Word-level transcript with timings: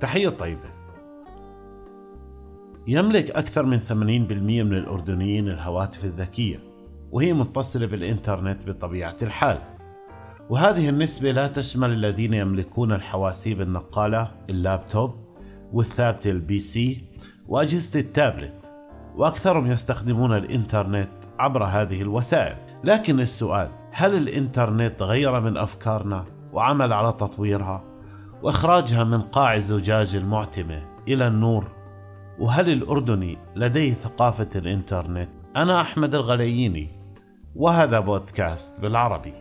تحية 0.00 0.28
طيبة. 0.28 0.78
يملك 2.86 3.30
أكثر 3.30 3.62
من 3.62 3.78
80% 3.78 4.62
من 4.62 4.74
الأردنيين 4.74 5.48
الهواتف 5.48 6.04
الذكية 6.04 6.60
وهي 7.10 7.32
متصلة 7.32 7.86
بالإنترنت 7.86 8.58
بطبيعة 8.70 9.16
الحال. 9.22 9.58
وهذه 10.50 10.88
النسبة 10.88 11.32
لا 11.32 11.46
تشمل 11.46 11.92
الذين 11.92 12.34
يملكون 12.34 12.92
الحواسيب 12.92 13.60
النقالة 13.60 14.30
اللابتوب 14.50 15.14
والثابتة 15.72 16.30
ال 16.30 16.58
PC 16.58 17.04
وأجهزة 17.46 18.00
التابلت 18.00 18.54
وأكثرهم 19.16 19.66
يستخدمون 19.66 20.36
الإنترنت 20.36 21.10
عبر 21.38 21.64
هذه 21.64 22.02
الوسائل. 22.02 22.56
لكن 22.84 23.20
السؤال 23.20 23.68
هل 23.92 24.14
الإنترنت 24.14 25.02
غير 25.02 25.40
من 25.40 25.56
أفكارنا 25.56 26.24
وعمل 26.52 26.92
على 26.92 27.12
تطويرها؟ 27.12 27.87
وإخراجها 28.42 29.04
من 29.04 29.22
قاع 29.22 29.54
الزجاجة 29.54 30.16
المعتمة 30.16 30.82
إلى 31.08 31.26
النور 31.26 31.64
وهل 32.38 32.70
الأردني 32.72 33.38
لديه 33.56 33.94
ثقافة 33.94 34.48
الإنترنت؟ 34.56 35.28
أنا 35.56 35.80
أحمد 35.80 36.14
الغلييني 36.14 36.88
وهذا 37.56 38.00
بودكاست 38.00 38.80
بالعربي 38.80 39.34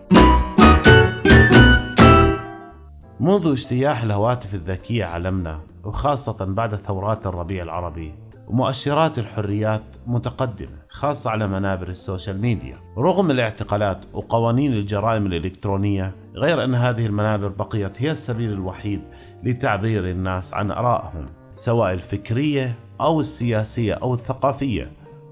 منذ 3.20 3.52
اجتياح 3.52 4.04
الهواتف 4.04 4.54
الذكية 4.54 5.06
عالمنا 5.06 5.60
وخاصة 5.84 6.46
بعد 6.46 6.76
ثورات 6.76 7.28
الربيع 7.28 7.64
العربي 7.64 8.14
ومؤشرات 8.48 9.20
الحريات 9.20 9.84
متقدمة 10.08 10.78
خاصة 10.90 11.30
على 11.30 11.48
منابر 11.48 11.88
ال 11.88 11.96
social 11.96 12.42
media. 12.42 12.78
رغم 12.98 13.32
الاعتقالات 13.32 14.06
وقوانين 14.14 14.74
الجرائم 14.74 15.26
الإلكترونية 15.26 16.16
غير 16.36 16.64
أن 16.64 16.76
هذه 16.76 17.06
المنابر 17.06 17.48
بقيت 17.48 18.02
هي 18.02 18.12
السبيل 18.12 18.52
الوحيد 18.52 19.02
لتعبير 19.44 20.10
الناس 20.10 20.54
عن 20.54 20.72
آرائهم 20.72 21.26
سواء 21.56 21.94
الفكرية 21.94 22.76
أو 23.02 23.20
السياسية 23.20 23.94
أو 23.94 24.14
الثقافية 24.14 24.92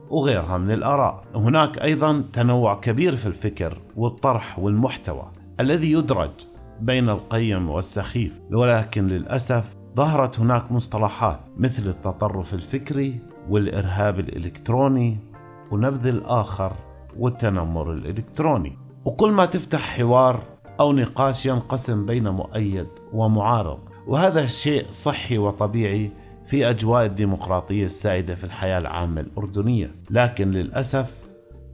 وغيرها 0.09 0.57
من 0.57 0.71
الآراء. 0.71 1.23
هناك 1.35 1.77
أيضا 1.77 2.23
تنوع 2.33 2.75
كبير 2.75 3.15
في 3.15 3.25
الفكر 3.25 3.81
والطرح 3.95 4.59
والمحتوى 4.59 5.31
الذي 5.59 5.91
يدرج 5.91 6.31
بين 6.81 7.09
القيم 7.09 7.69
والسخيف 7.69 8.39
ولكن 8.51 9.07
للأسف 9.07 9.75
ظهرت 9.95 10.39
هناك 10.39 10.71
مصطلحات 10.71 11.39
مثل 11.57 11.87
التطرف 11.87 12.53
الفكري 12.53 13.19
والإرهاب 13.49 14.19
الإلكتروني 14.19 15.17
ونبذ 15.71 16.07
الآخر 16.07 16.73
والتنمر 17.17 17.93
الإلكتروني. 17.93 18.77
وكل 19.05 19.31
ما 19.31 19.45
تفتح 19.45 19.97
حوار 19.97 20.43
أو 20.79 20.93
نقاش 20.93 21.45
ينقسم 21.45 22.05
بين 22.05 22.29
مؤيد 22.29 22.87
ومعارض. 23.13 23.79
وهذا 24.07 24.43
الشيء 24.43 24.85
صحي 24.91 25.37
وطبيعي 25.37 26.11
في 26.47 26.69
أجواء 26.69 27.05
الديمقراطية 27.05 27.85
السائدة 27.85 28.35
في 28.35 28.43
الحياة 28.43 28.77
العامة 28.77 29.21
الأردنية. 29.21 29.91
لكن 30.11 30.51
للأسف 30.51 31.11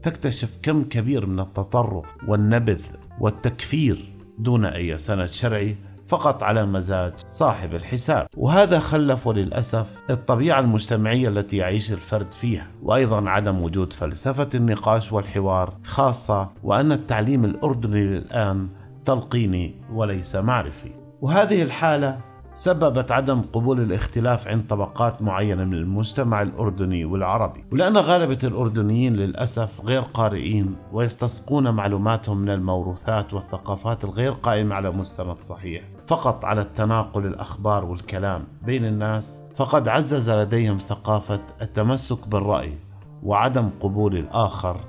تكتشف 0.03 0.57
كم 0.61 0.83
كبير 0.83 1.25
من 1.25 1.39
التطرف 1.39 2.05
والنبذ 2.27 2.81
والتكفير 3.19 4.13
دون 4.39 4.65
أي 4.65 4.97
سند 4.97 5.31
شرعي 5.31 5.75
فقط 6.11 6.43
على 6.43 6.65
مزاج 6.65 7.13
صاحب 7.27 7.75
الحساب. 7.75 8.27
وهذا 8.37 8.79
خلف 8.79 9.27
للأسف 9.27 9.87
الطبيعة 10.09 10.59
المجتمعية 10.59 11.29
التي 11.29 11.57
يعيش 11.57 11.91
الفرد 11.91 12.33
فيها 12.33 12.67
وأيضا 12.83 13.29
عدم 13.29 13.61
وجود 13.61 13.93
فلسفة 13.93 14.49
النقاش 14.55 15.13
والحوار 15.13 15.73
خاصة 15.83 16.49
وأن 16.63 16.91
التعليم 16.91 17.45
الأردني 17.45 18.17
الآن 18.17 18.67
تلقيني 19.05 19.75
وليس 19.93 20.35
معرفي. 20.35 20.91
وهذه 21.21 21.63
الحالة 21.63 22.17
سببت 22.53 23.11
عدم 23.11 23.41
قبول 23.41 23.81
الاختلاف 23.81 24.47
عند 24.47 24.63
طبقات 24.69 25.21
معينة 25.21 25.63
من 25.63 25.73
المجتمع 25.73 26.41
الأردني 26.41 27.05
والعربي. 27.05 27.63
ولأن 27.73 27.97
غالبة 27.97 28.39
الأردنيين 28.43 29.15
للأسف 29.15 29.81
غير 29.85 30.01
قارئين 30.01 30.75
ويستسقون 30.91 31.69
معلوماتهم 31.69 32.37
من 32.37 32.49
الموروثات 32.49 33.33
والثقافات 33.33 34.03
الغير 34.03 34.31
قائمة 34.31 34.75
على 34.75 34.91
مستند 34.91 35.39
صحيح. 35.39 35.83
فقط 36.11 36.45
على 36.45 36.61
التناقل 36.61 37.25
الأخبار 37.25 37.85
والكلام 37.85 38.47
بين 38.61 38.85
الناس 38.85 39.45
فقد 39.55 39.87
عزز 39.87 40.29
لديهم 40.29 40.77
ثقافة 40.77 41.39
التمسك 41.61 42.27
بالرأي 42.27 42.77
وعدم 43.23 43.69
قبول 43.81 44.17
الآخر 44.17 44.79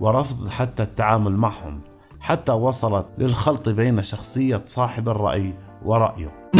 ورفض 0.00 0.48
حتى 0.48 0.82
التعامل 0.82 1.36
معهم 1.36 1.80
حتى 2.20 2.52
وصلت 2.52 3.06
للخلط 3.18 3.68
بين 3.68 4.02
شخصية 4.02 4.62
صاحب 4.66 5.08
الرأي 5.08 5.54
ورأيه. 5.84 6.50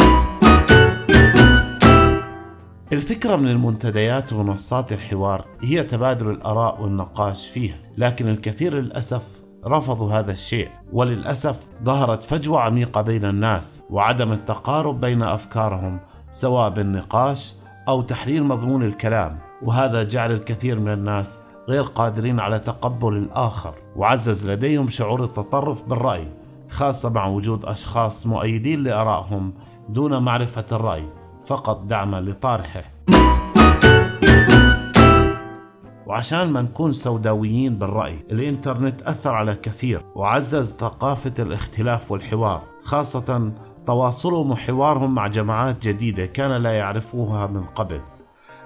الفكرة 2.93 3.35
من 3.35 3.47
المنتديات 3.47 4.33
ومنصات 4.33 4.91
الحوار 4.91 5.45
هي 5.61 5.83
تبادل 5.83 6.29
الآراء 6.29 6.81
والنقاش 6.81 7.47
فيها 7.47 7.77
لكن 7.97 8.27
الكثير 8.27 8.73
للأسف 8.73 9.40
رفضوا 9.65 10.11
هذا 10.11 10.31
الشيء 10.31 10.69
وللأسف 10.93 11.67
ظهرت 11.83 12.23
فجوة 12.23 12.59
عميقة 12.59 13.01
بين 13.01 13.25
الناس 13.25 13.83
وعدم 13.89 14.31
التقارب 14.31 15.01
بين 15.01 15.23
أفكارهم 15.23 15.99
سواء 16.31 16.69
بالنقاش 16.69 17.55
أو 17.87 18.01
تحليل 18.01 18.43
مضمون 18.43 18.83
الكلام 18.83 19.37
وهذا 19.61 20.03
جعل 20.03 20.31
الكثير 20.31 20.79
من 20.79 20.93
الناس 20.93 21.41
غير 21.69 21.83
قادرين 21.83 22.39
على 22.39 22.59
تقبل 22.59 23.13
الآخر. 23.17 23.73
وعزز 23.95 24.49
لديهم 24.49 24.89
شعور 24.89 25.23
التطرف 25.23 25.83
بالرأي 25.83 26.27
خاصة 26.69 27.09
مع 27.09 27.27
وجود 27.27 27.65
أشخاص 27.65 28.27
مؤيدين 28.27 28.83
لآرائهم 28.83 29.53
دون 29.89 30.23
معرفة 30.23 30.65
الرأي 30.71 31.05
فقط 31.45 31.83
دعما 31.83 32.21
لطارحه. 32.21 32.83
وعشان 36.07 36.51
ما 36.51 36.61
نكون 36.61 36.91
سوداويين 36.91 37.77
بالرأي 37.77 38.25
الإنترنت 38.31 39.01
أثر 39.01 39.33
على 39.33 39.55
كثير 39.55 40.01
وعزز 40.15 40.73
ثقافة 40.73 41.33
الاختلاف 41.39 42.11
والحوار 42.11 42.61
خاصة 42.83 43.51
تواصلهم 43.87 44.51
وحوارهم 44.51 45.15
مع 45.15 45.27
جماعات 45.27 45.87
جديدة 45.87 46.25
كان 46.25 46.51
لا 46.51 46.71
يعرفوها 46.71 47.47
من 47.47 47.63
قبل. 47.63 48.01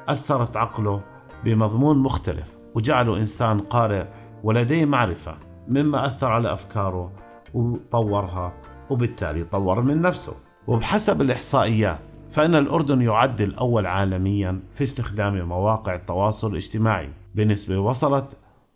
أثرت 0.08 0.58
عقله 0.58 1.02
بمضمون 1.44 1.98
مختلف 1.98 2.58
وجعله 2.76 3.18
إنسان 3.18 3.60
قارئ 3.60 4.06
ولديه 4.44 4.86
معرفة 4.86 5.36
مما 5.68 6.06
أثر 6.06 6.28
على 6.28 6.54
أفكاره 6.54 7.12
وطورها 7.54 8.54
وبالتالي 8.90 9.44
طور 9.44 9.82
من 9.82 10.02
نفسه. 10.02 10.34
وبحسب 10.68 11.22
الإحصائيات 11.22 12.00
فإن 12.32 12.56
الأردن 12.56 13.02
يعد 13.02 13.42
الأول 13.42 13.86
عالميا 13.86 14.60
في 14.74 14.84
استخدام 14.84 15.48
مواقع 15.48 15.96
التواصل 15.96 16.52
الاجتماعي. 16.52 17.10
بنسبة 17.36 17.78
وصلت 17.78 18.28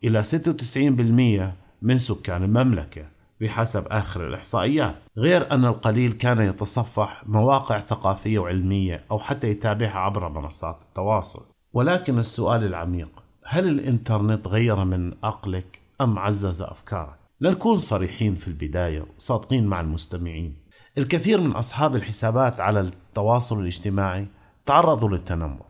إلى 0.03 0.23
96% 0.23 1.53
من 1.81 1.97
سكان 1.97 2.43
المملكة 2.43 3.05
بحسب 3.41 3.87
آخر 3.87 4.27
الإحصائيات 4.27 4.95
غير 5.17 5.51
أن 5.51 5.65
القليل 5.65 6.13
كان 6.13 6.41
يتصفح 6.41 7.23
مواقع 7.27 7.79
ثقافية 7.79 8.39
وعلمية 8.39 9.05
أو 9.11 9.19
حتى 9.19 9.49
يتابعها 9.49 9.99
عبر 9.99 10.29
منصات 10.29 10.81
التواصل. 10.81 11.45
ولكن 11.73 12.19
السؤال 12.19 12.63
العميق 12.63 13.23
هل 13.45 13.67
الإنترنت 13.67 14.47
غير 14.47 14.85
من 14.85 15.13
عقلك 15.23 15.79
أم 16.01 16.19
عزز 16.19 16.61
أفكارك؟ 16.61 17.19
لنكون 17.41 17.77
صريحين 17.77 18.35
في 18.35 18.47
البداية 18.47 19.05
وصادقين 19.17 19.67
مع 19.67 19.81
المستمعين. 19.81 20.55
الكثير 20.97 21.41
من 21.41 21.51
أصحاب 21.51 21.95
الحسابات 21.95 22.59
على 22.59 22.79
التواصل 22.79 23.59
الاجتماعي 23.59 24.27
تعرضوا 24.65 25.09
للتنمر. 25.09 25.68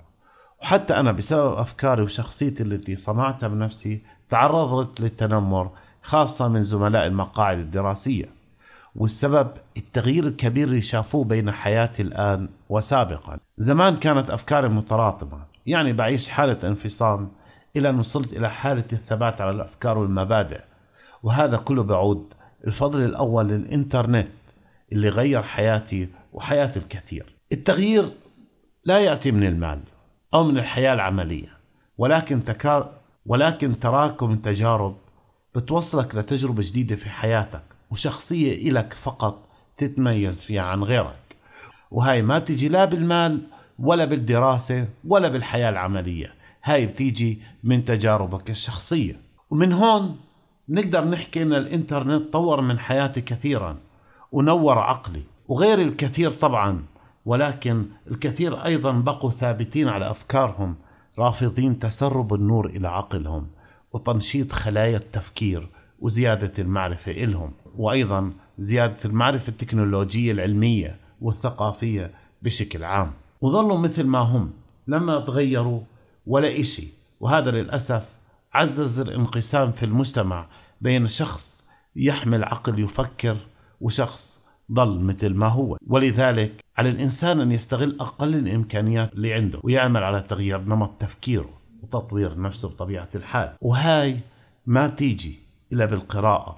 وحتى 0.61 0.95
أنا 0.95 1.11
بسبب 1.11 1.53
أفكاري 1.53 2.01
وشخصيتي 2.01 2.63
التي 2.63 2.95
صنعتها 2.95 3.47
بنفسي 3.47 4.01
تعرضت 4.29 5.01
للتنمر 5.01 5.69
خاصة 6.01 6.47
من 6.47 6.63
زملاء 6.63 7.07
المقاعد 7.07 7.57
الدراسية. 7.57 8.25
والسبب 8.95 9.51
التغيير 9.77 10.27
الكبير 10.27 10.67
اللي 10.67 10.81
شافوه 10.81 11.23
بين 11.23 11.51
حياتي 11.51 12.01
الآن 12.01 12.49
وسابقا. 12.69 13.39
زمان 13.57 13.95
كانت 13.95 14.29
أفكاري 14.29 14.69
متراطمة 14.69 15.39
يعني 15.65 15.93
بعيش 15.93 16.29
حالة 16.29 16.57
انفصام 16.63 17.31
إلى 17.75 17.89
أن 17.89 17.99
وصلت 17.99 18.33
إلى 18.33 18.49
حالة 18.49 18.85
الثبات 18.93 19.41
على 19.41 19.51
الأفكار 19.51 19.97
والمبادئ. 19.97 20.61
وهذا 21.23 21.57
كله 21.57 21.83
بعود 21.83 22.33
الفضل 22.67 23.01
الأول 23.01 23.47
للإنترنت 23.47 24.27
اللي 24.91 25.09
غير 25.09 25.43
حياتي 25.43 26.09
وحياة 26.33 26.71
الكثير. 26.75 27.35
التغيير 27.51 28.11
لا 28.85 28.99
يأتي 28.99 29.31
من 29.31 29.43
المال. 29.43 29.79
أو 30.33 30.43
من 30.43 30.57
الحياة 30.57 30.93
العملية. 30.93 31.57
ولكن 31.97 32.43
تكار 32.43 32.91
ولكن 33.25 33.79
تراكم 33.79 34.31
التجارب 34.31 34.95
بتوصلك 35.55 36.15
لتجربة 36.15 36.63
جديدة 36.65 36.95
في 36.95 37.09
حياتك 37.09 37.63
وشخصية 37.91 38.69
إلك 38.69 38.93
فقط 38.93 39.49
تتميز 39.77 40.43
فيها 40.43 40.61
عن 40.61 40.83
غيرك. 40.83 41.35
وهاي 41.91 42.21
ما 42.21 42.39
بتيجي 42.39 42.69
لا 42.69 42.85
بالمال 42.85 43.41
ولا 43.79 44.05
بالدراسة 44.05 44.87
ولا 45.07 45.27
بالحياة 45.27 45.69
العملية. 45.69 46.33
هاي 46.63 46.85
بتيجي 46.85 47.41
من 47.63 47.85
تجاربك 47.85 48.49
الشخصية. 48.49 49.19
ومن 49.49 49.73
هون 49.73 50.17
نقدر 50.69 51.05
نحكي 51.05 51.41
إن 51.41 51.53
الإنترنت 51.53 52.33
طور 52.33 52.61
من 52.61 52.79
حياتي 52.79 53.21
كثيرا 53.21 53.77
ونور 54.31 54.79
عقلي. 54.79 55.23
وغير 55.47 55.81
الكثير 55.81 56.31
طبعا 56.31 56.83
ولكن 57.25 57.85
الكثير 58.11 58.65
أيضا 58.65 58.91
بقوا 58.91 59.31
ثابتين 59.31 59.87
على 59.87 60.11
أفكارهم 60.11 60.75
رافضين 61.19 61.79
تسرب 61.79 62.33
النور 62.33 62.65
إلى 62.65 62.87
عقلهم 62.87 63.47
وتنشيط 63.93 64.51
خلايا 64.51 64.97
التفكير 64.97 65.69
وزيادة 65.99 66.53
المعرفة 66.59 67.11
إلهم. 67.11 67.51
وأيضا 67.77 68.33
زيادة 68.59 68.97
المعرفة 69.05 69.49
التكنولوجية 69.49 70.31
العلمية 70.31 70.95
والثقافية 71.21 72.11
بشكل 72.41 72.83
عام. 72.83 73.11
وظلوا 73.41 73.77
مثل 73.77 74.03
ما 74.03 74.19
هم 74.19 74.51
لما 74.87 75.19
تغيروا 75.19 75.81
ولا 76.27 76.59
إشي. 76.59 76.87
وهذا 77.19 77.51
للأسف 77.51 78.05
عزز 78.53 78.99
الانقسام 78.99 79.71
في 79.71 79.85
المجتمع 79.85 80.45
بين 80.81 81.07
شخص 81.07 81.65
يحمل 81.95 82.43
عقل 82.43 82.79
يفكر 82.79 83.37
وشخص 83.81 84.38
ضل 84.71 84.99
مثل 84.99 85.33
ما 85.33 85.47
هو. 85.47 85.77
ولذلك 85.87 86.63
على 86.77 86.89
الإنسان 86.89 87.41
أن 87.41 87.51
يستغل 87.51 87.97
أقل 87.99 88.35
الإمكانيات 88.35 89.13
اللي 89.13 89.33
عنده 89.33 89.59
ويعمل 89.63 90.03
على 90.03 90.21
تغيير 90.21 90.61
نمط 90.61 90.91
تفكيره 90.99 91.49
وتطوير 91.83 92.41
نفسه 92.41 92.69
بطبيعة 92.69 93.09
الحال. 93.15 93.55
وهاي 93.61 94.19
ما 94.65 94.87
تيجي 94.87 95.39
إلا 95.73 95.85
بالقراءة 95.85 96.57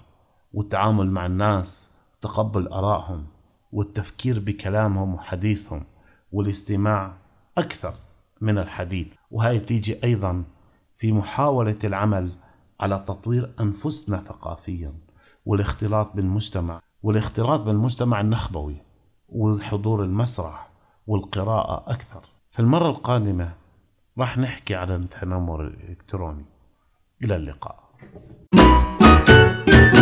والتعامل 0.54 1.12
مع 1.12 1.26
الناس 1.26 1.90
وتقبل 2.18 2.68
آرائهم 2.68 3.26
والتفكير 3.72 4.40
بكلامهم 4.40 5.14
وحديثهم 5.14 5.84
والاستماع 6.32 7.14
أكثر 7.58 7.94
من 8.42 8.58
الحديث. 8.58 9.08
وهاي 9.32 9.60
بتيجي 9.60 10.04
أيضا 10.04 10.44
في 10.98 11.12
محاولة 11.12 11.78
العمل 11.84 12.30
على 12.80 13.04
تطوير 13.08 13.52
أنفسنا 13.60 14.18
ثقافيا 14.18 14.94
والاختلاط 15.46 16.16
بالمجتمع. 16.16 16.82
والاختلاط 17.04 17.60
بالمجتمع 17.60 18.22
النخبوي 18.22 18.76
وحضور 19.30 20.04
المسرح 20.04 20.70
والقراءة 21.08 21.92
أكثر. 21.94 22.22
في 22.52 22.60
المرة 22.60 22.90
القادمة 22.90 23.54
راح 24.18 24.38
نحكي 24.38 24.76
عن 24.76 24.92
التنمر 24.92 25.62
الإلكتروني. 25.62 26.46
إلى 27.24 27.36
اللقاء. 27.36 27.84
thank 28.56 29.96
you 29.96 30.01